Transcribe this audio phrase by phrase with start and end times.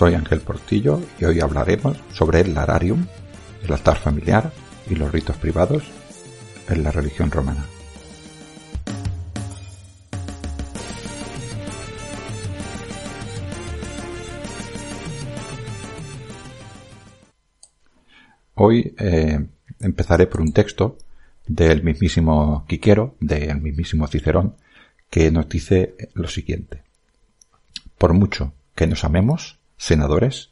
[0.00, 3.06] soy Ángel Portillo y hoy hablaremos sobre el lararium,
[3.62, 4.50] el altar familiar
[4.88, 5.84] y los ritos privados
[6.70, 7.66] en la religión romana.
[18.54, 19.46] Hoy eh,
[19.80, 20.96] empezaré por un texto
[21.46, 24.56] del mismísimo Quiquero, del mismísimo Cicerón,
[25.10, 26.84] que nos dice lo siguiente.
[27.98, 30.50] Por mucho que nos amemos, senadores,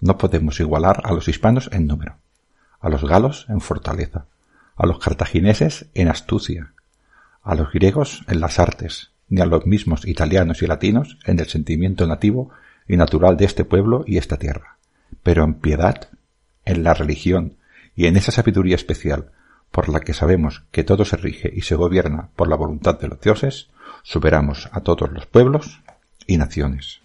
[0.00, 2.16] no podemos igualar a los hispanos en número,
[2.80, 4.26] a los galos en fortaleza,
[4.74, 6.72] a los cartagineses en astucia,
[7.44, 11.46] a los griegos en las artes, ni a los mismos italianos y latinos en el
[11.46, 12.50] sentimiento nativo
[12.88, 14.76] y natural de este pueblo y esta tierra,
[15.22, 16.08] pero en piedad
[16.64, 17.56] en la religión
[17.94, 19.30] y en esa sabiduría especial
[19.70, 23.06] por la que sabemos que todo se rige y se gobierna por la voluntad de
[23.06, 23.70] los dioses,
[24.02, 25.80] superamos a todos los pueblos
[26.26, 27.03] y naciones.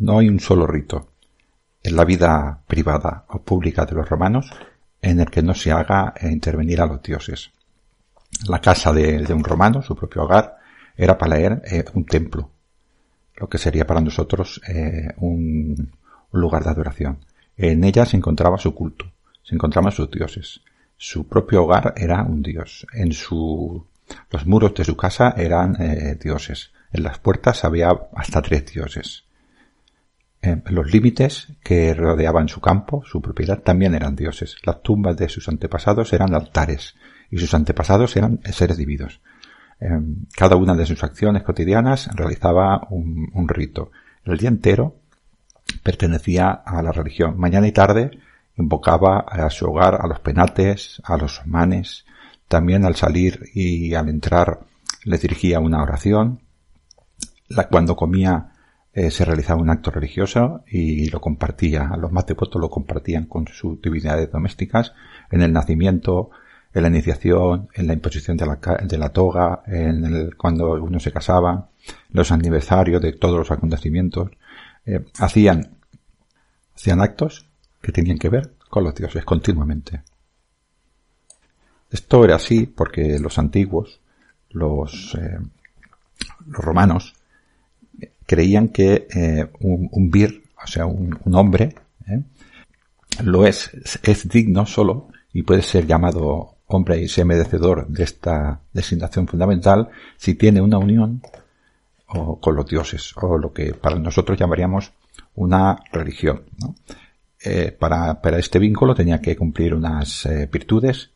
[0.00, 1.10] No hay un solo rito
[1.82, 4.50] en la vida privada o pública de los romanos
[5.02, 7.50] en el que no se haga intervenir a los dioses.
[8.48, 10.56] La casa de, un romano, su propio hogar,
[10.96, 12.50] era para él eh, un templo,
[13.36, 15.92] lo que sería para nosotros eh, un,
[16.32, 17.18] lugar de adoración.
[17.58, 19.04] En ella se encontraba su culto,
[19.42, 20.62] se encontraban sus dioses.
[20.96, 22.86] Su propio hogar era un dios.
[22.94, 23.86] En su,
[24.30, 26.72] los muros de su casa eran eh, dioses.
[26.90, 29.24] En las puertas había hasta tres dioses.
[30.42, 34.56] Eh, los límites que rodeaban su campo, su propiedad, también eran dioses.
[34.64, 36.94] Las tumbas de sus antepasados eran altares
[37.30, 39.20] y sus antepasados eran seres divinos.
[39.80, 39.88] Eh,
[40.34, 43.90] cada una de sus acciones cotidianas realizaba un, rito.
[44.24, 44.96] El día entero
[45.82, 47.38] pertenecía a la religión.
[47.38, 48.10] Mañana y tarde
[48.56, 52.06] invocaba a su hogar a los penates, a los manes.
[52.48, 54.60] También al salir y al entrar
[55.04, 56.40] les dirigía una oración.
[57.70, 58.52] Cuando comía
[58.92, 61.92] eh, se realizaba un acto religioso y lo compartía.
[61.96, 64.92] Los más devotos lo compartían con sus divinidades domésticas
[65.30, 66.30] en el nacimiento,
[66.74, 70.98] en la iniciación, en la imposición de la, de la toga, en el, cuando uno
[70.98, 71.68] se casaba,
[72.10, 74.30] los aniversarios de todos los acontecimientos.
[74.84, 75.76] Eh, hacían,
[76.74, 77.46] hacían actos
[77.80, 80.02] que tenían que ver con los dioses continuamente.
[81.90, 84.00] Esto era así porque los antiguos,
[84.50, 85.38] los, eh,
[86.46, 87.14] los romanos,
[88.30, 91.74] creían que eh, un, vir, o sea, un, hombre,
[92.06, 92.22] eh,
[93.24, 93.72] lo es,
[94.04, 99.88] es digno solo y puede ser llamado hombre y ser merecedor de esta designación fundamental
[100.16, 101.22] si tiene una unión
[102.06, 104.92] o, con los dioses, o lo que para nosotros llamaríamos
[105.34, 106.44] una religión.
[107.42, 111.10] Eh, para, para, este vínculo tenía que cumplir unas virtudes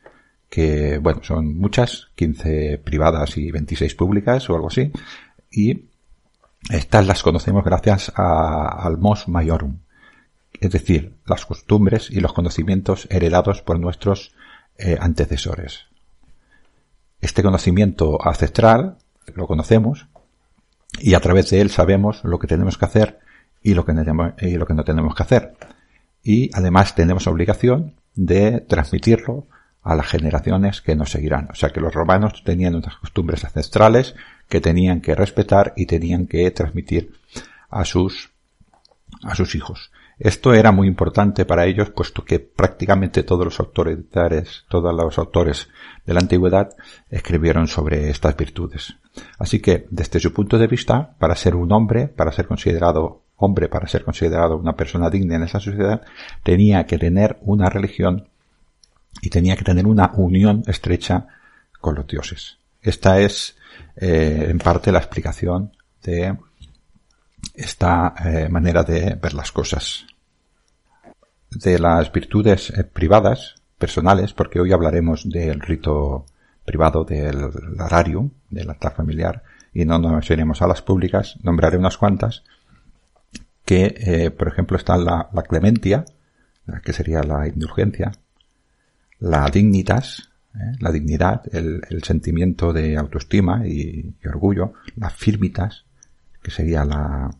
[0.48, 4.90] que, bueno, son muchas, 15 privadas y 26 públicas o algo así,
[5.52, 5.93] y
[6.70, 9.78] estas las conocemos gracias al mos maiorum,
[10.60, 14.34] es decir, las costumbres y los conocimientos heredados por nuestros
[14.78, 15.86] eh, antecesores.
[17.20, 18.98] Este conocimiento ancestral
[19.34, 20.06] lo conocemos
[20.98, 23.18] y a través de él sabemos lo que tenemos que hacer
[23.62, 23.92] y lo que,
[24.40, 25.56] y lo que no tenemos que hacer.
[26.22, 29.46] Y además tenemos obligación de transmitirlo
[29.82, 31.48] a las generaciones que nos seguirán.
[31.50, 34.14] O sea que los romanos tenían unas costumbres ancestrales
[34.54, 37.12] que tenían que respetar y tenían que transmitir
[37.70, 38.30] a sus,
[39.24, 39.90] a sus hijos.
[40.16, 45.68] Esto era muy importante para ellos, puesto que prácticamente todos los autores, todos los autores
[46.06, 46.70] de la antigüedad
[47.10, 48.94] escribieron sobre estas virtudes.
[49.40, 53.68] Así que, desde su punto de vista, para ser un hombre, para ser considerado hombre,
[53.68, 56.02] para ser considerado una persona digna en esa sociedad,
[56.44, 58.28] tenía que tener una religión
[59.20, 61.26] y tenía que tener una unión estrecha
[61.80, 62.58] con los dioses.
[62.82, 63.56] Esta es
[63.96, 66.36] eh, en parte la explicación de
[67.54, 70.06] esta eh, manera de ver las cosas.
[71.50, 76.26] De las virtudes eh, privadas, personales, porque hoy hablaremos del rito
[76.64, 79.42] privado del lararium, del altar familiar,
[79.72, 82.42] y no nos iremos a las públicas, nombraré unas cuantas,
[83.64, 86.04] que, por ejemplo, está la, la clementia,
[86.84, 88.12] que sería la indulgencia,
[89.18, 90.76] la dignitas, ¿eh?
[90.80, 95.84] la dignidad, el, sentimiento de autoestima y, orgullo, las firmitas,
[96.42, 97.30] que sería la,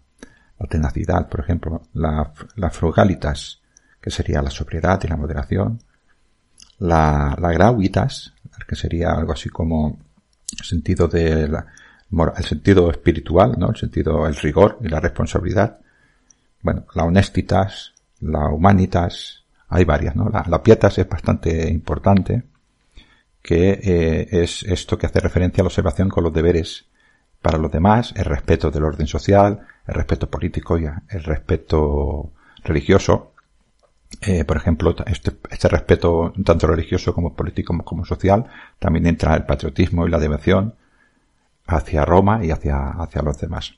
[0.69, 2.33] tenacidad, por ejemplo, la,
[2.71, 3.61] frugalitas,
[4.01, 5.81] que sería la sobriedad y la moderación,
[6.79, 7.77] la, la
[8.67, 9.99] que sería algo así como
[10.59, 11.67] el sentido de la,
[12.37, 13.71] el sentido espiritual, ¿no?
[13.71, 15.79] El sentido, el rigor y la responsabilidad.
[16.63, 20.29] Bueno, la honestitas, la humanitas, hay varias, ¿no?
[20.29, 22.45] La, la pietas es bastante importante,
[23.45, 26.87] que eh, es esto que hace referencia a la observación con los deberes
[27.43, 32.33] para los demás, el respeto del orden social, el respeto político y el respeto
[32.65, 33.33] religioso.
[34.23, 38.47] Eh, por ejemplo, este, este, respeto tanto religioso como político como, social,
[38.79, 40.77] también entra el patriotismo y la devoción
[41.67, 43.75] hacia Roma y hacia, hacia los demás.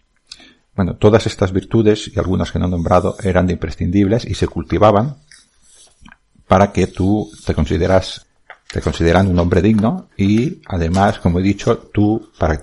[0.76, 5.16] Bueno, todas estas virtudes y algunas que no he nombrado eran imprescindibles y se cultivaban
[6.46, 8.25] para que tú te consideras
[8.76, 12.60] te consideran un hombre digno y además, como he dicho, tú, para,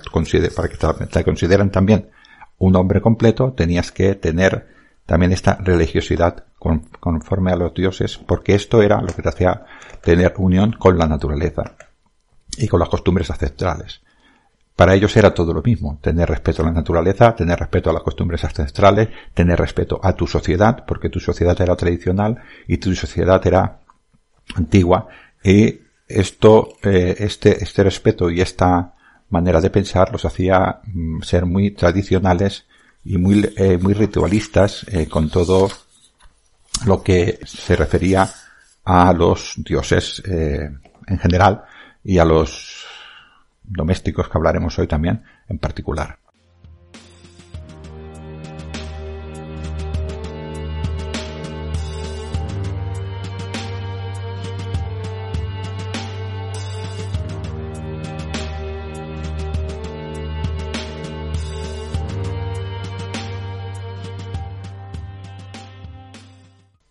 [0.56, 0.78] para que
[1.08, 2.12] te, consideran también
[2.60, 4.68] un hombre completo, tenías que tener
[5.08, 6.46] también esta religiosidad
[7.00, 9.66] conforme a los dioses, porque esto era lo que te hacía
[10.04, 11.64] tener unión con la naturaleza
[12.60, 14.02] y con las costumbres ancestrales.
[14.76, 18.04] Para ellos era todo lo mismo, tener respeto a la naturaleza, tener respeto a las
[18.04, 23.42] costumbres ancestrales, tener respeto a tu sociedad, porque tu sociedad era tradicional y tu sociedad
[23.48, 23.80] era
[24.56, 25.08] antigua,
[25.44, 25.83] y
[26.20, 28.94] esto, eh, este, este respeto y esta
[29.30, 32.66] manera de pensar los hacía mm, ser muy tradicionales
[33.04, 35.70] y muy, eh, muy ritualistas eh, con todo
[36.86, 38.30] lo que se refería
[38.86, 41.64] a los dioses en general
[42.04, 42.86] y a los
[43.64, 46.18] domésticos que hablaremos hoy también en particular.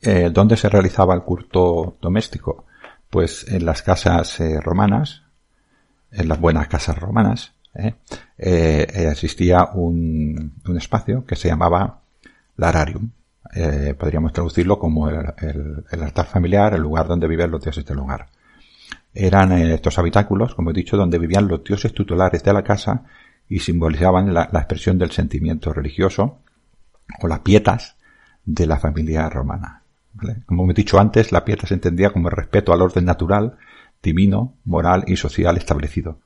[0.04, 2.66] Eh, ¿Dónde se realizaba el culto doméstico?
[3.08, 5.22] Pues en las casas eh, romanas,
[6.10, 7.94] en las buenas casas romanas, ¿eh?
[8.36, 12.00] existía un, espacio que se llamaba
[12.56, 13.10] lararium.
[13.96, 18.26] podríamos traducirlo como el, altar familiar, el lugar donde viven los dioses del hogar.
[19.14, 23.04] Eran estos habitáculos, como he dicho, donde vivían los dioses tutelares de la casa
[23.48, 26.40] y simbolizaban la, la expresión del sentimiento religioso
[27.20, 27.96] o las pietas
[28.44, 29.81] de la familia romana.
[30.46, 33.56] Como he dicho antes, la piedra se entendía como el respeto al orden natural,
[34.02, 36.18] divino, moral y social establecido.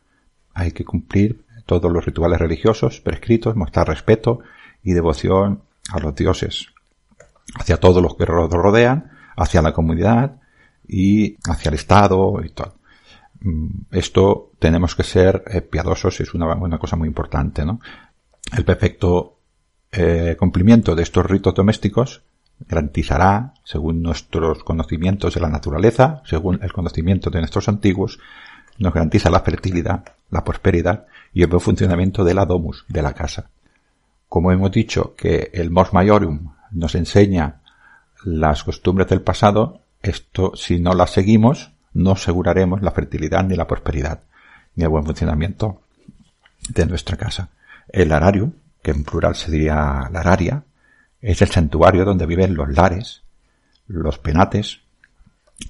[0.54, 4.40] Hay que cumplir todos los rituales religiosos prescritos, mostrar respeto
[4.82, 5.62] y devoción
[5.92, 6.68] a los dioses,
[7.54, 10.40] hacia todos los que los rodean, hacia la comunidad
[10.86, 12.76] y hacia el Estado y todo.
[13.40, 17.80] Mm, esto tenemos que ser eh, piadosos, es una, una cosa muy importante, ¿no?
[18.56, 19.38] El perfecto
[19.92, 22.22] eh, cumplimiento de estos ritos domésticos
[22.60, 28.18] garantizará, según nuestros conocimientos de la naturaleza, según el conocimiento de nuestros antiguos,
[28.78, 33.12] nos garantiza la fertilidad, la prosperidad y el buen funcionamiento de la domus, de la
[33.12, 33.50] casa.
[34.28, 37.60] Como hemos dicho que el mos maiorum nos enseña
[38.24, 43.66] las costumbres del pasado, esto si no las seguimos, no aseguraremos la fertilidad ni la
[43.66, 44.20] prosperidad,
[44.74, 45.80] ni el buen funcionamiento
[46.68, 47.48] de nuestra casa.
[47.88, 48.52] El ararium,
[48.82, 50.64] que en plural se diría lararia,
[51.26, 53.24] es el santuario donde viven los lares,
[53.88, 54.82] los penates,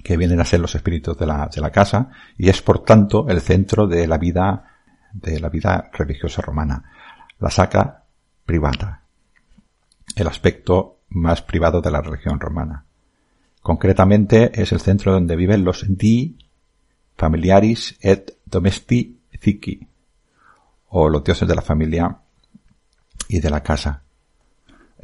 [0.05, 3.27] que vienen a ser los espíritus de la, de la casa, y es por tanto
[3.29, 4.65] el centro de la vida,
[5.15, 6.85] de la vida religiosa romana.
[7.39, 8.05] La saca
[8.45, 9.03] privada.
[10.15, 12.85] El aspecto más privado de la religión romana.
[13.63, 16.37] Concretamente es el centro donde viven los di
[17.17, 19.89] familiaris et domestici,
[20.89, 22.19] o los dioses de la familia
[23.29, 24.03] y de la casa.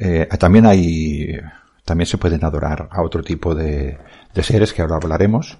[0.05, 1.39] Eh, también hay,
[1.85, 3.97] también se pueden adorar a otro tipo de,
[4.41, 5.59] seres que ahora hablaremos,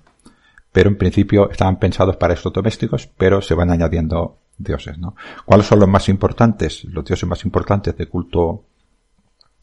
[0.73, 5.15] pero en principio estaban pensados para estos domésticos, pero se van añadiendo dioses, ¿no?
[5.45, 6.83] ¿Cuáles son los más importantes?
[6.83, 8.65] Los dioses más importantes de culto,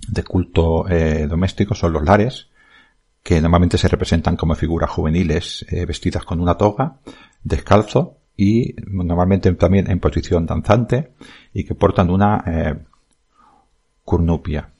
[0.08, 2.48] de culto eh, doméstico son los lares,
[3.22, 7.00] que normalmente se representan como figuras juveniles eh, vestidas con una toga,
[7.44, 11.12] descalzo y normalmente también en posición danzante
[11.52, 12.86] y que portan una
[14.10, 14.70] curnupia,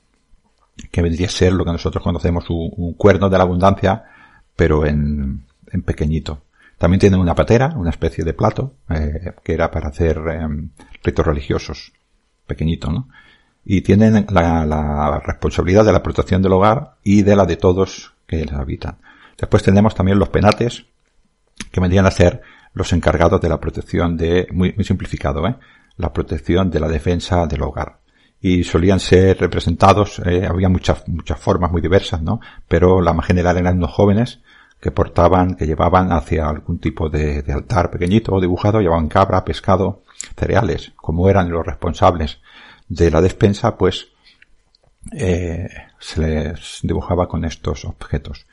[0.90, 4.02] que vendría a ser lo que nosotros conocemos un, cuerno de la abundancia,
[4.56, 6.42] pero en, en pequeñito.
[6.78, 10.70] También tienen una patera, una especie de plato, eh, que era para hacer em,
[11.04, 11.92] ritos religiosos,
[12.44, 13.08] pequeñito, ¿no?
[13.64, 18.14] Y tienen la, la, responsabilidad de la protección del hogar y de la de todos
[18.26, 18.96] que les habitan.
[19.38, 20.86] Después tenemos también los penates,
[21.70, 22.40] que vendrían a ser
[22.72, 25.54] los encargados de la protección de, muy, muy simplificado, ¿eh?
[25.98, 27.99] la protección de la defensa del hogar.
[28.40, 32.40] Y solían ser representados, eh, había muchas, muchas formas muy diversas, ¿no?
[32.68, 34.40] Pero la más general eran unos jóvenes
[34.80, 40.02] que portaban, que llevaban hacia algún tipo de, altar pequeñito o dibujado, llevaban cabra, pescado,
[40.36, 40.92] cereales.
[40.96, 42.40] Como eran los responsables
[42.88, 44.08] de la despensa, pues
[45.12, 45.68] eh,
[45.98, 48.46] se les dibujaba con estos objetos.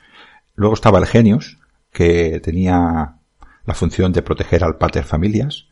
[0.54, 1.58] Luego estaba el genius,
[1.92, 3.14] que tenía
[3.64, 5.66] la función de proteger al pater familias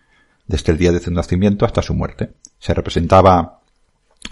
[0.46, 2.32] desde el día de su nacimiento hasta su muerte.
[2.58, 3.60] Se representaba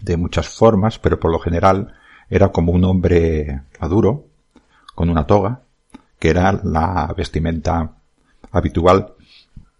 [0.00, 1.94] de muchas formas, pero por lo general
[2.28, 4.26] era como un hombre maduro,
[4.94, 5.62] con una toga,
[6.18, 7.92] que era la vestimenta
[8.52, 9.14] habitual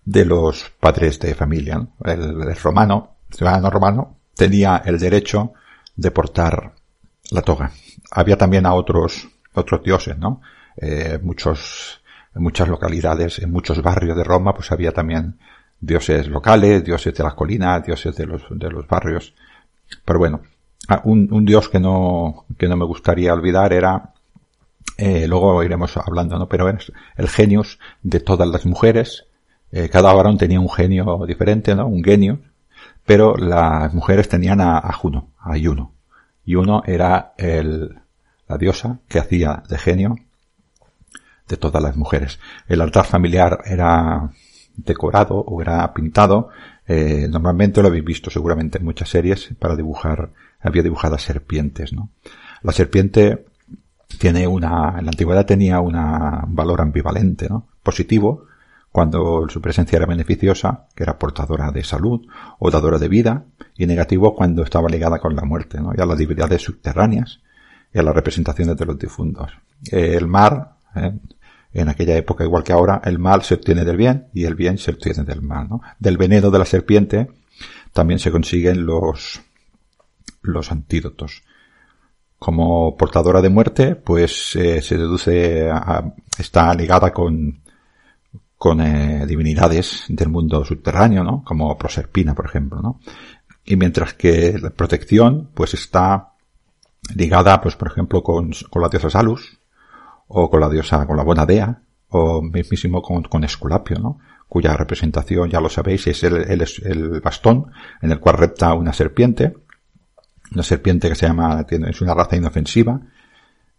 [0.05, 1.87] de los padres de familia.
[2.05, 5.53] El, romano, ciudadano romano, tenía el derecho
[5.97, 6.73] de portar
[7.31, 7.71] la toga.
[8.11, 10.41] Había también a otros, otros dioses, ¿no?
[10.77, 12.01] Eh, muchos
[12.35, 15.39] en muchas localidades, en muchos barrios de Roma, pues había también
[15.81, 19.35] dioses locales, dioses de las colinas, dioses de los, de los barrios.
[20.05, 20.41] Pero bueno,
[20.89, 24.13] ah, un, dios que no, que no me gustaría olvidar era,
[24.97, 26.49] eh, luego iremos hablando, ¿no?
[26.49, 29.27] Pero es el genius de todas las mujeres.
[29.73, 31.87] Eh, cada varón tenía un genio diferente, ¿no?
[31.87, 32.41] Un genio.
[33.05, 35.93] Pero las mujeres tenían a, a Juno, a Juno.
[36.47, 38.01] Juno era el,
[38.49, 40.17] la diosa que hacía de genio
[41.49, 42.39] de todas las mujeres.
[42.69, 44.31] El altar familiar era
[44.77, 46.49] decorado o era pintado.
[46.87, 52.11] Eh, normalmente lo habéis visto seguramente en muchas series para dibujar, había dibujadas serpientes, ¿no?
[52.63, 53.47] La serpiente
[54.19, 57.67] tiene una, en la antigüedad tenía una, un valor ambivalente, ¿no?
[57.83, 58.47] Positivo,
[58.93, 62.27] cuando su presencia era beneficiosa, que era portadora de salud
[62.61, 63.45] o dadora de vida,
[63.77, 65.93] y negativo cuando estaba ligada con la muerte, ¿no?
[65.97, 67.41] y a las divinidades subterráneas
[67.93, 69.51] y a las representaciones de los difuntos.
[69.91, 71.13] el mar, ¿eh?
[71.75, 74.79] En aquella época, igual que ahora, el mal se obtiene del bien y el bien
[74.79, 75.69] se obtiene del mal.
[75.99, 77.29] Del veneno de la serpiente
[77.93, 79.43] también se consiguen los,
[80.43, 81.43] los antídotos.
[82.39, 87.61] Como portadora de muerte, pues eh, se deduce, a, está ligada con,
[88.57, 91.43] con eh, divinidades del mundo subterráneo, ¿no?
[91.45, 93.01] Como Proserpina, por ejemplo, ¿no?
[93.65, 96.35] Y mientras que la protección, pues está
[97.17, 99.59] ligada, pues por ejemplo, con, con la diosa Salus,
[100.29, 104.19] o con la diosa, con la buena dea, o mismísimo con, con Esculapio, ¿no?
[104.49, 108.93] cuya representación, ya lo sabéis, es el, el, el, bastón en el cual repta una
[108.93, 109.55] serpiente,
[110.53, 113.01] una serpiente que se llama, es una raza inofensiva,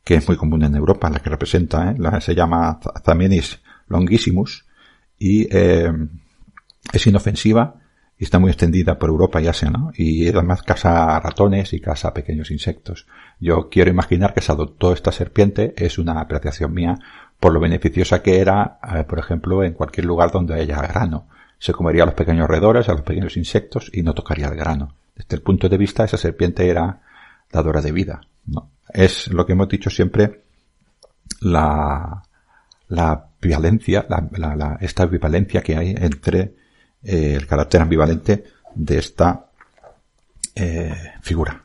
[0.03, 2.21] que es muy común en Europa, la que representa, ¿eh?
[2.21, 4.65] se llama Zamenis longissimus,
[5.17, 5.91] y eh,
[6.91, 7.75] es inofensiva
[8.17, 9.91] y está muy extendida por Europa y Asia, ¿no?
[9.93, 13.07] Y además caza ratones y caza pequeños insectos.
[13.39, 16.97] Yo quiero imaginar que se adoptó esta serpiente, es una apreciación mía,
[17.39, 21.27] por lo beneficiosa que era, eh, por ejemplo, en cualquier lugar donde haya grano.
[21.59, 24.95] Se comería a los pequeños roedores, a los pequeños insectos y no tocaría el grano.
[25.15, 27.01] Desde el punto de vista, esa serpiente era
[27.51, 28.69] dadora de vida, ¿no?
[28.93, 30.43] Es lo que hemos dicho siempre,
[31.41, 32.23] la,
[32.87, 36.55] la violencia, la, la, la, esta vivalencia que hay entre
[37.05, 38.43] eh, el carácter ambivalente
[38.73, 39.45] de esta
[40.55, 41.64] eh, figura.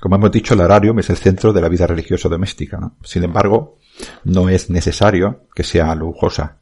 [0.00, 2.78] Como hemos dicho, el horario es el centro de la vida religiosa doméstica.
[2.78, 2.96] ¿no?
[3.02, 3.78] Sin embargo,
[4.24, 6.56] no es necesario que sea lujosa,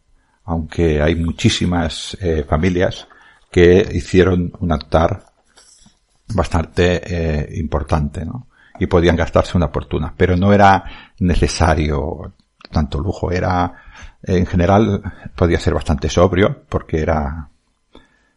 [0.44, 3.08] aunque hay muchísimas eh, familias
[3.50, 5.24] que hicieron un altar
[6.34, 8.48] bastante eh, importante, ¿no?
[8.78, 10.84] Y podían gastarse una fortuna, pero no era
[11.18, 12.34] necesario
[12.70, 13.72] tanto lujo, era
[14.22, 15.02] en general
[15.34, 17.48] podía ser bastante sobrio porque era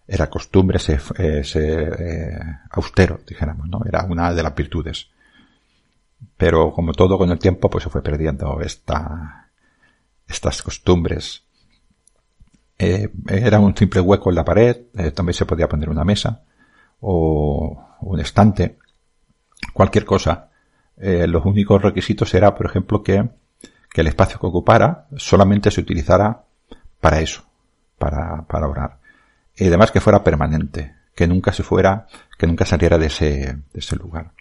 [0.08, 2.39] era costumbre ser, eh, eh,
[2.72, 3.81] austero, dijéramos, ¿no?
[3.86, 5.08] Era una de las virtudes.
[6.38, 9.50] Pero como todo con el tiempo, pues se fue perdiendo esta,
[10.27, 11.43] estas costumbres.
[12.77, 16.43] Eh, era un simple hueco en la pared, también se podía poner una mesa
[17.00, 18.77] o un estante,
[19.74, 20.50] cualquier cosa.
[20.98, 23.27] Los únicos requisitos era, por ejemplo, que,
[23.89, 26.43] que el espacio que ocupara solamente se utilizara
[27.00, 27.43] para eso,
[27.98, 29.00] para, para orar
[29.62, 33.27] y además que fuera permanente, que nunca se fuera, que nunca saliera de ese,
[33.72, 34.32] de ese lugar.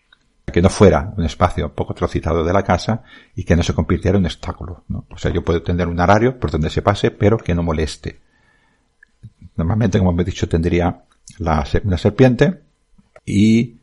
[0.51, 3.03] que no fuera un espacio poco trocitado de la casa
[3.37, 4.85] y que no se convirtiera en un obstáculo.
[4.89, 5.05] ¿no?
[5.11, 8.19] O sea, yo puedo tener un horario por donde se pase, pero que no moleste.
[9.57, 11.05] Normalmente, como he dicho, tendría
[11.39, 12.63] la, una serpiente
[13.27, 13.77] y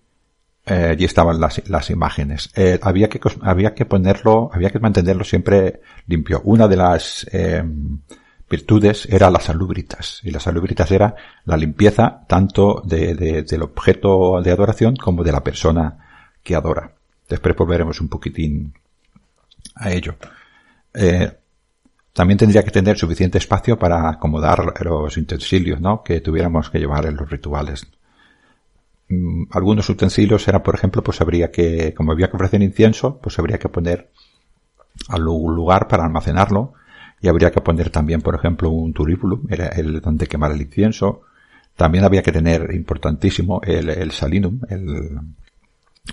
[0.66, 2.50] eh, allí estaban las, las imágenes.
[2.56, 6.42] Eh, había que había que ponerlo, había que mantenerlo siempre limpio.
[6.46, 7.64] Una de las eh,
[8.50, 14.42] virtudes era las salubritas y las salubritas era la limpieza tanto de, de, del objeto
[14.42, 16.92] de adoración como de la persona que adora.
[17.28, 18.74] Después volveremos un poquitín
[19.76, 20.16] a ello.
[20.94, 21.32] Eh,
[22.14, 26.02] también tendría que tener suficiente espacio para acomodar los utensilios, ¿no?
[26.04, 27.86] Que tuviéramos que llevar en los rituales.
[29.10, 33.38] Mm, algunos utensilios eran, por ejemplo, pues habría que, como había que ofrecer incienso, pues
[33.38, 34.10] habría que poner
[35.10, 36.74] algún lugar para almacenarlo
[37.22, 41.22] y habría que poner también, por ejemplo, un turíbulum, era el donde quemar el incienso.
[41.76, 45.20] También había que tener, importantísimo, el, el salinum, el,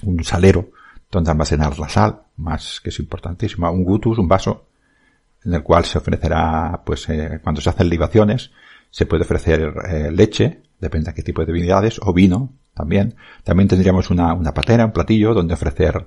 [0.02, 0.70] un salero
[1.11, 4.66] donde almacenar la sal, más que es importantísimo, un gutus, un vaso,
[5.44, 8.50] en el cual se ofrecerá, pues, eh, cuando se hacen libaciones,
[8.90, 13.14] se puede ofrecer eh, leche, depende de qué tipo de divinidades, o vino, también.
[13.44, 16.06] También tendríamos una, una patera, un platillo, donde ofrecer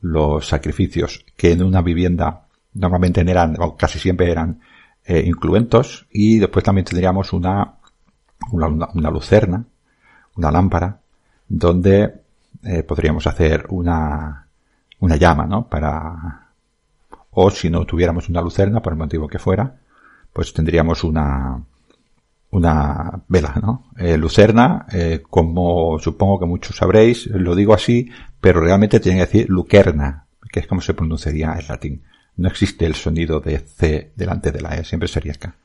[0.00, 4.60] los sacrificios que en una vivienda normalmente eran, o casi siempre eran,
[5.04, 7.74] eh, incluentos, y después también tendríamos una,
[8.52, 9.64] una, una lucerna,
[10.36, 11.00] una lámpara,
[11.48, 12.22] donde
[12.62, 14.46] eh, podríamos hacer una,
[15.00, 15.66] una llama, ¿no?
[15.66, 16.48] Para,
[17.32, 19.80] o si no tuviéramos una lucerna, por el motivo que fuera,
[20.32, 21.60] pues tendríamos una,
[22.52, 23.90] una vela, ¿no?
[23.96, 28.10] Eh, lucerna, eh, como supongo que muchos sabréis, lo digo así,
[28.40, 32.02] pero realmente tiene que decir lucerna, que es como se pronunciaría en latín.
[32.36, 35.56] No existe el sonido de C delante de la E, siempre sería acá.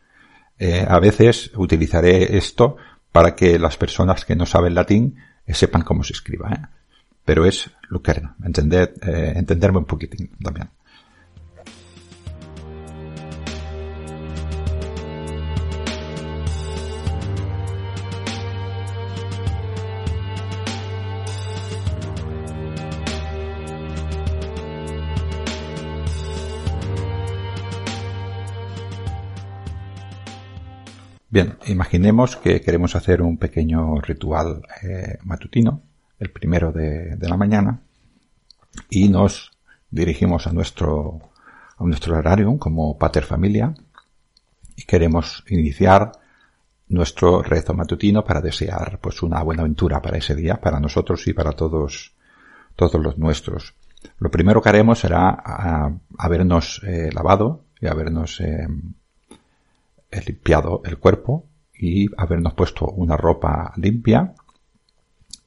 [0.60, 2.78] Eh, a veces utilizaré esto
[3.12, 6.52] para que las personas que no saben latín eh, sepan cómo se escriba.
[6.52, 6.78] ¿eh?
[7.28, 8.38] pero es Lucerna.
[8.42, 10.70] Entender, eh, entenderme un poquitín también.
[31.30, 35.82] Bien, imaginemos que queremos hacer un pequeño ritual eh, matutino
[36.20, 37.82] el primero de, la mañana,
[38.90, 39.52] y nos
[39.90, 41.20] dirigimos a nuestro,
[41.78, 43.74] a nuestro horario como pater familia
[44.76, 46.12] y queremos iniciar
[46.90, 51.34] nuestro rezo matutino para desear pues una buena aventura para ese día, para nosotros y
[51.34, 52.14] para todos,
[52.76, 53.74] todos los nuestros.
[54.20, 55.44] Lo primero que haremos será
[56.18, 58.68] habernos eh, lavado y habernos eh,
[60.12, 64.34] limpiado el cuerpo y habernos puesto una ropa limpia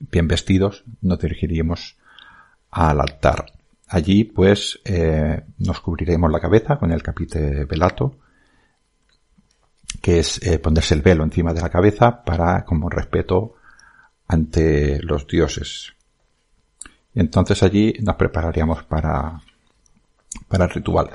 [0.01, 1.97] bien vestidos, nos dirigiríamos
[2.71, 3.47] al altar.
[3.89, 8.17] Allí, pues, eh, nos cubriremos la cabeza con el capite velato,
[10.01, 13.57] que es eh, ponerse el velo encima de la cabeza para, como respeto
[14.29, 15.93] ante los dioses.
[17.15, 19.43] Entonces allí nos prepararíamos para,
[20.49, 21.11] para el ritual.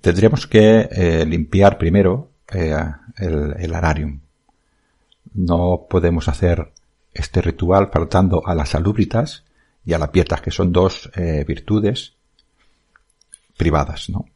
[0.00, 4.20] Tendríamos que eh, limpiar primero el, el ararium.
[5.34, 6.72] No podemos hacer
[7.12, 9.44] este ritual faltando a las salubritas
[9.84, 12.14] y a la pietas, que son dos eh, virtudes
[13.56, 14.26] privadas, ¿no?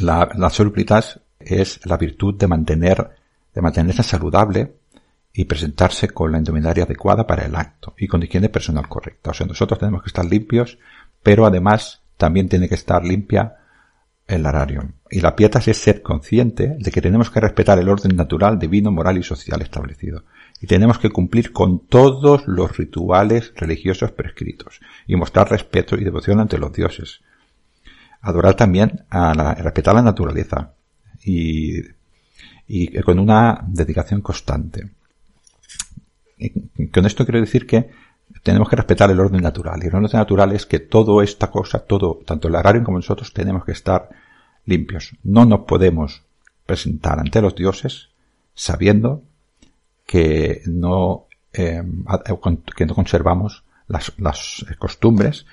[0.00, 3.16] La, las salubritas es la virtud de mantener,
[3.54, 4.74] de mantenerse saludable
[5.32, 9.30] y presentarse con la indumentaria adecuada para el acto y con higiene personal correcta.
[9.30, 10.78] O sea, nosotros tenemos que estar limpios,
[11.22, 13.57] pero además también tiene que estar limpia
[14.28, 14.92] el horario.
[15.10, 18.92] Y la pietas es ser consciente de que tenemos que respetar el orden natural, divino,
[18.92, 20.22] moral y social establecido
[20.60, 26.40] y tenemos que cumplir con todos los rituales religiosos prescritos y mostrar respeto y devoción
[26.40, 27.20] ante los dioses.
[28.20, 30.72] Adorar también a la, respetar la naturaleza
[31.24, 31.80] y,
[32.66, 34.90] y con una dedicación constante.
[36.92, 37.90] Con esto quiero decir que
[38.42, 39.80] tenemos que respetar el orden natural.
[39.82, 43.32] Y el orden natural es que toda esta cosa, todo, tanto el agrario como nosotros,
[43.32, 44.08] tenemos que estar
[44.64, 45.16] limpios.
[45.22, 46.22] No nos podemos
[46.66, 48.10] presentar ante los dioses
[48.54, 49.22] sabiendo
[50.06, 51.82] que no, eh,
[52.76, 55.46] que no conservamos las, las costumbres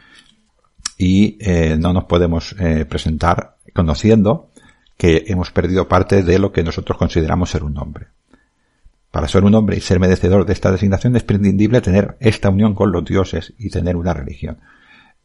[0.97, 4.49] y eh, no nos podemos eh, presentar conociendo
[4.97, 8.07] que hemos perdido parte de lo que nosotros consideramos ser un hombre.
[9.15, 12.75] Para ser un hombre y ser merecedor de esta designación es prescindible tener esta unión
[12.75, 14.57] con los dioses y tener una religión.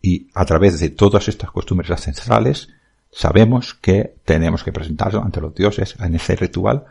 [0.01, 2.69] Y a través de todas estas costumbres ancestrales
[3.11, 6.85] sabemos que tenemos que presentarnos ante los dioses en ese ritual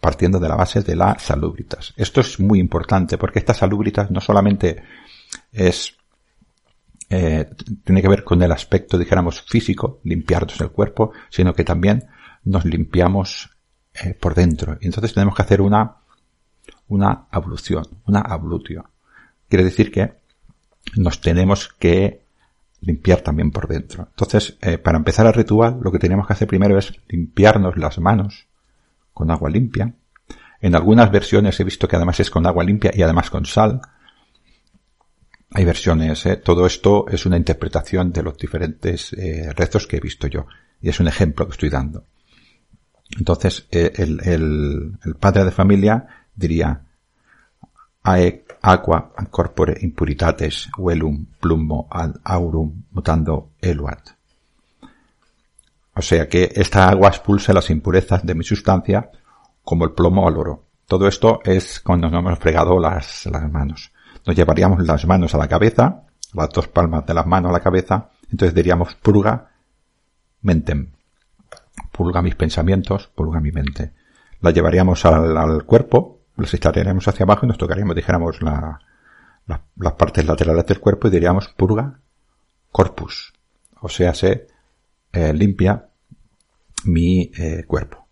[0.00, 1.94] partiendo de la base de la salubritas.
[1.96, 4.82] Esto es muy importante porque esta salubritas no solamente
[5.52, 5.94] es
[7.08, 7.48] eh,
[7.84, 12.08] tiene que ver con el aspecto, dijéramos, físico, limpiarnos el cuerpo, sino que también
[12.42, 13.50] nos limpiamos
[13.94, 14.76] eh, por dentro.
[14.80, 15.99] Y entonces tenemos que hacer una,
[16.90, 18.90] una ablución, una ablutio.
[19.48, 20.12] Quiere decir que
[20.96, 22.24] nos tenemos que
[22.80, 24.08] limpiar también por dentro.
[24.10, 27.98] Entonces, eh, para empezar el ritual, lo que tenemos que hacer primero es limpiarnos las
[27.98, 28.46] manos
[29.12, 29.94] con agua limpia.
[30.60, 33.80] En algunas versiones he visto que además es con agua limpia y además con sal.
[35.52, 36.36] Hay versiones, ¿eh?
[36.36, 40.46] todo esto es una interpretación de los diferentes eh, rezos que he visto yo.
[40.80, 42.04] Y es un ejemplo que estoy dando.
[43.18, 46.82] Entonces, eh, el, padre de familia diría,
[48.02, 54.10] Ae aqua corpore impuritates velum plumbo ad aurum mutando eluat.
[55.94, 59.10] O sea que esta agua expulsa las impurezas de mi sustancia
[59.62, 60.64] como el plomo al oro.
[60.86, 63.92] Todo esto es cuando nos hemos fregado las, manos
[64.26, 66.02] nos llevaríamos las manos a la cabeza,
[66.34, 69.50] las dos palmas de las manos a la cabeza, entonces diríamos purga
[70.42, 70.92] mentem.
[71.92, 73.92] Purga mis pensamientos, purga mi mente.
[74.40, 78.80] La llevaríamos al, cuerpo, las estaríamos hacia abajo y nos tocaríamos, dijéramos, la,
[79.46, 81.98] las partes laterales del cuerpo y diríamos purga
[82.70, 83.32] corpus.
[83.80, 84.46] O sea, se
[85.12, 85.88] eh, limpia
[86.84, 88.06] mi eh, cuerpo.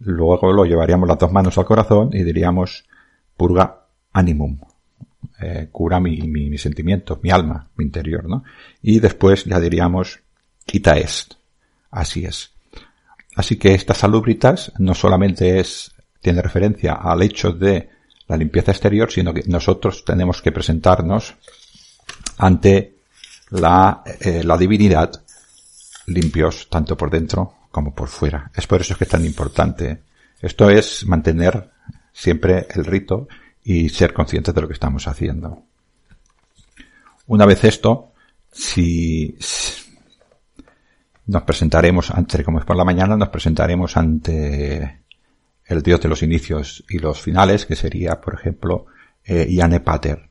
[0.00, 2.84] Luego lo llevaríamos las dos manos al corazón y diríamos
[3.36, 4.58] purga animum
[5.40, 8.44] eh, cura mi, mi, mi, sentimiento, mi alma, mi interior, ¿no?
[8.82, 10.20] Y después ya diríamos,
[10.64, 11.34] quita est.
[11.90, 12.52] Así es.
[13.34, 15.94] Así que estas salubritas no solamente es,
[16.26, 17.88] tiene referencia al hecho de
[18.26, 21.36] la limpieza exterior, sino que nosotros tenemos que presentarnos
[22.38, 22.96] ante
[23.50, 25.22] la, eh, la divinidad
[26.08, 28.50] limpios tanto por dentro como por fuera.
[28.56, 30.02] Es por eso que es tan importante.
[30.40, 31.70] Esto es mantener
[32.12, 33.28] siempre el rito
[33.62, 35.62] y ser conscientes de lo que estamos haciendo.
[37.28, 38.14] Una vez esto,
[38.50, 39.38] si
[41.26, 45.05] nos presentaremos ante, como es por la mañana, nos presentaremos ante
[45.66, 48.86] el Dios de los inicios y los finales, que sería, por ejemplo,
[49.24, 50.28] eh, Iane Pater,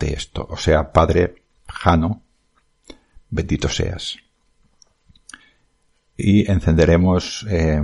[0.00, 2.22] esto, o sea, Padre Jano,
[3.30, 4.16] bendito seas.
[6.16, 7.80] Y encenderemos, eh,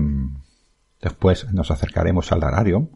[1.01, 2.89] después nos acercaremos al horario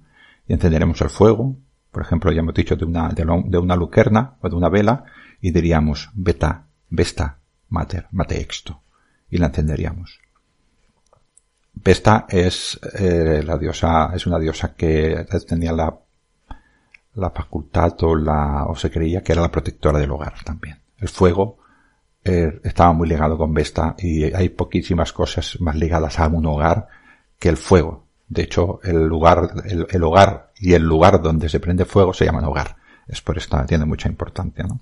[0.49, 1.57] y encenderemos el fuego,
[1.91, 3.25] por ejemplo, ya hemos dicho de una, de,
[3.59, 5.05] una lucerna o de una vela,
[5.41, 7.39] y diríamos, beta, vesta,
[7.71, 8.83] mater, mate exto,
[9.31, 10.21] y la encenderíamos.
[11.77, 15.97] Vesta es eh, la diosa, es una diosa que tenía la,
[17.15, 20.79] la facultad o la, o se creía que era la protectora del hogar también.
[20.99, 21.59] El fuego
[22.25, 26.89] eh, estaba muy ligado con Vesta y hay poquísimas cosas más ligadas a un hogar
[27.39, 28.07] que el fuego.
[28.29, 32.45] De hecho, el lugar, el, hogar y el lugar donde se prende fuego se llaman
[32.45, 32.77] hogar.
[33.07, 34.81] Es por esto, tiene mucha importancia, ¿no?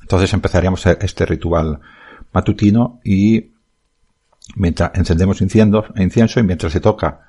[0.00, 1.80] Entonces empezaríamos este ritual
[2.32, 3.53] matutino y
[4.56, 7.20] mientras encendemos incienso, y mientras se toca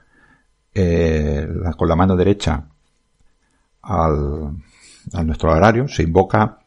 [0.73, 1.47] eh,
[1.78, 2.67] con la mano derecha
[3.82, 4.51] al,
[5.23, 6.60] nuestro horario, se invoca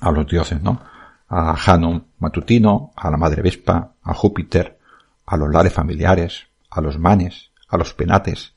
[0.00, 0.80] a los dioses, ¿no?
[1.28, 4.78] A Hanum matutino, a la Madre Vespa, a Júpiter,
[5.26, 8.54] a los lares familiares, a los manes, a los penates,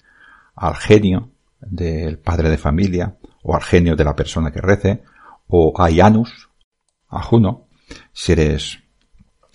[0.56, 5.04] al genio del padre de familia, o al genio de la persona que rece,
[5.48, 6.50] o a Janus,
[7.10, 7.68] a Juno,
[8.14, 8.80] si eres,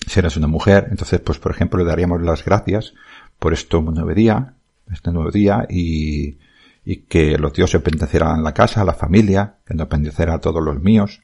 [0.06, 2.94] si eres una mujer, entonces pues por ejemplo le daríamos las gracias
[3.38, 4.54] por este nuevo día,
[4.92, 6.38] este nuevo día y,
[6.84, 10.80] y que los dioses bendecieran la casa, la familia, que nos bendeciera a todos los
[10.80, 11.22] míos,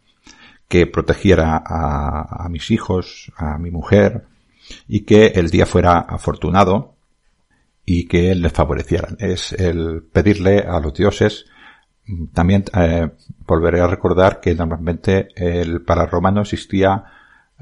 [0.68, 4.25] que protegiera a, a mis hijos, a mi mujer,
[4.88, 6.95] y que el día fuera afortunado
[7.85, 9.16] y que les favorecieran.
[9.18, 11.47] Es el pedirle a los dioses.
[12.33, 13.11] También eh,
[13.47, 17.05] volveré a recordar que normalmente el, para romano existía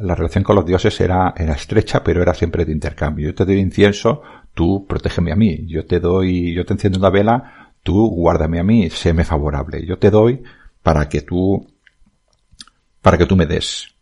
[0.01, 3.29] la relación con los dioses era, era estrecha, pero era siempre de intercambio.
[3.29, 4.23] Yo te doy incienso,
[4.55, 5.67] tú protégeme a mí.
[5.67, 9.85] Yo te doy, yo te enciendo una vela, tú guárdame a mí, séme favorable.
[9.87, 10.43] Yo te doy
[10.83, 11.67] para que tú,
[13.03, 13.95] para que tú me des.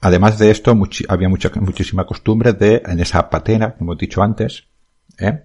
[0.00, 0.76] Además de esto,
[1.08, 4.64] había mucha, muchísima costumbre de, en esa patena, como hemos dicho antes,
[5.18, 5.44] ¿eh?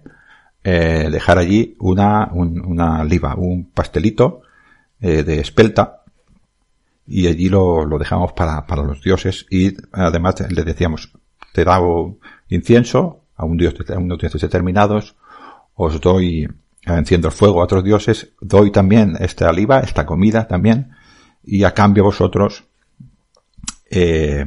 [0.64, 4.42] Eh, dejar allí una, una liva, un pastelito
[5.00, 6.02] eh, de espelta
[7.08, 11.10] y allí lo, lo dejamos para, para los dioses y además le decíamos,
[11.54, 11.80] te da
[12.48, 15.16] incienso a un dios, a unos dioses determinados,
[15.74, 16.46] os doy,
[16.82, 20.90] enciendo el fuego a otros dioses, doy también esta oliva, esta comida también,
[21.42, 22.64] y a cambio vosotros,
[23.90, 24.46] eh,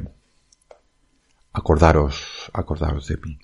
[1.54, 3.39] acordaros, acordaros de mí.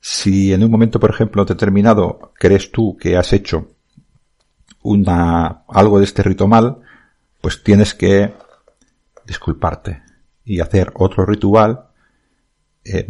[0.00, 3.68] Si en un momento, por ejemplo, determinado crees tú que has hecho
[4.82, 6.80] una, algo de este rito mal,
[7.46, 8.34] pues tienes que
[9.24, 10.02] disculparte
[10.44, 11.90] y hacer otro ritual
[12.84, 13.06] eh,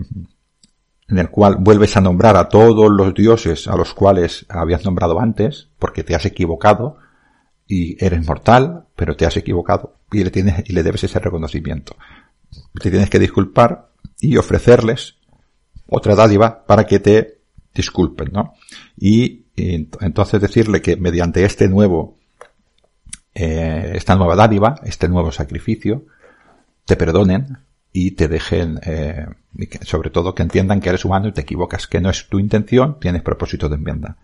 [1.08, 5.18] en el cual vuelves a nombrar a todos los dioses a los cuales habías nombrado
[5.20, 6.98] antes, porque te has equivocado
[7.66, 11.96] y eres mortal, pero te has equivocado y le tienes y le debes ese reconocimiento.
[12.78, 13.88] Te tienes que disculpar
[14.20, 15.16] y ofrecerles
[15.88, 17.40] otra dádiva para que te
[17.74, 18.52] disculpen, ¿no?
[18.98, 22.18] Y, entonces decirle que mediante este nuevo,
[23.38, 26.06] eh, esta nueva dádiva, este nuevo sacrificio,
[26.86, 27.58] te perdonen
[27.92, 29.26] y te dejen, eh,
[29.82, 32.98] sobre todo que entiendan que eres humano y te equivocas, que no es tu intención,
[32.98, 34.16] tienes propósito de enmienda.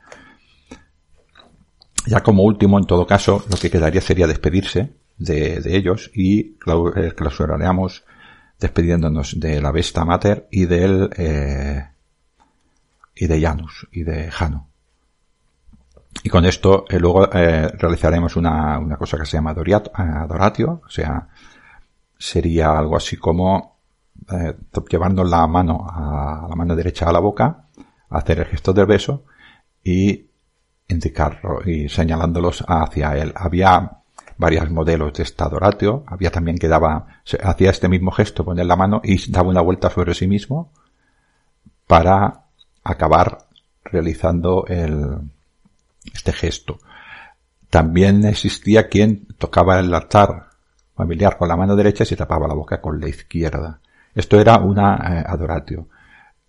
[2.07, 6.57] Ya como último, en todo caso, lo que quedaría sería despedirse de, ellos y
[6.97, 8.05] eh, clausuraríamos
[8.59, 11.87] despidiéndonos de la Vesta Mater y del, eh,
[13.15, 14.72] y de Janus y de Jano.
[16.23, 20.91] Y con esto eh, luego eh, realizaremos una, una, cosa que se llama adoratio, o
[20.91, 21.29] sea,
[22.17, 23.79] sería algo así como
[24.31, 24.55] eh,
[24.89, 27.67] llevando la mano a la mano derecha a la boca,
[28.11, 29.25] hacer el gesto del beso
[29.83, 30.27] y
[30.87, 33.33] indicarlo y señalándolos hacia él.
[33.35, 33.99] Había
[34.37, 37.07] varios modelos de esta adoratio, había también que daba,
[37.43, 40.73] hacía este mismo gesto, poner la mano y daba una vuelta sobre sí mismo
[41.87, 42.45] para
[42.85, 43.47] acabar
[43.85, 45.19] realizando el,
[46.13, 46.79] este gesto.
[47.71, 50.51] También existía quien tocaba el altar
[50.95, 53.81] familiar con la mano derecha y se tapaba la boca con la izquierda.
[54.15, 55.89] Esto era una eh, adoratio.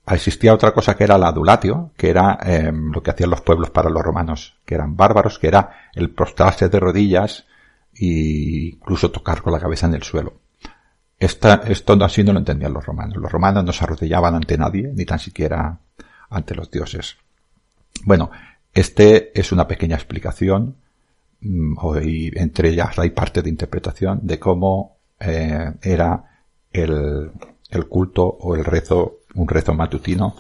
[0.06, 3.70] Existía otra cosa que era la adulatio, que era em, lo que hacían los pueblos
[3.70, 7.46] para los romanos, que eran bárbaros, que era el prostrarse de rodillas
[7.96, 10.34] e incluso tocar con la cabeza en el suelo.
[11.18, 13.16] Esta, esto así no lo entendían los romanos.
[13.16, 15.80] Los romanos no se arrodillaban ante nadie, ni tan siquiera
[16.30, 17.16] ante los dioses.
[18.04, 18.30] Bueno,
[18.74, 20.76] este es una pequeña explicación
[21.42, 26.24] mm, y entre ellas hay parte de interpretación de cómo eh, era
[26.72, 27.32] el,
[27.88, 30.36] culto o el rezo, un rezo matutino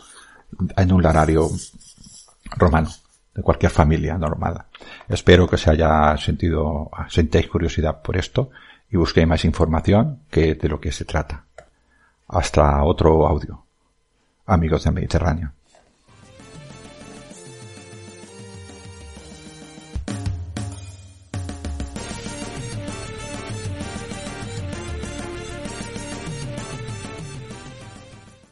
[0.75, 1.49] en un horario
[2.57, 2.89] romano,
[3.33, 4.65] de cualquier familia normal.
[5.07, 8.49] Espero que se haya sentido, sentéis curiosidad por esto
[8.89, 11.45] y busquéis más información que de lo que se trata.
[12.27, 13.63] Hasta otro audio.
[14.45, 15.53] Amigos del Mediterráneo.